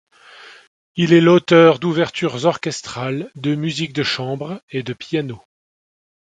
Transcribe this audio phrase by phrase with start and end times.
[0.95, 5.43] Il est l'auteur d'ouvertures orchestrales, de musique de chambre et de piano.